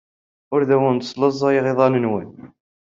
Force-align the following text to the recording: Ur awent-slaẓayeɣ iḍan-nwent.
Ur 0.53 0.61
awent-slaẓayeɣ 0.75 1.65
iḍan-nwent. 1.71 2.37